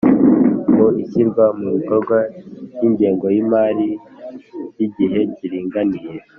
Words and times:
mu 0.75 0.87
ishyirwa 1.03 1.45
mu 1.59 1.67
bikorwa 1.75 2.17
y'ingengo 2.81 3.25
y'imari 3.33 3.89
y'igihe 4.77 5.19
kiringaniye 5.37 6.11